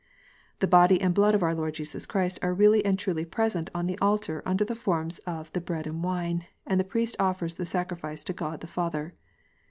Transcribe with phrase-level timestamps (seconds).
[0.61, 3.85] The body and blood of our Lord Jesus Christ are really and truly present on
[3.85, 7.67] the altar under the forms of the bread and wine, and the priest offers the
[7.67, 9.13] sacrifice to God the Father."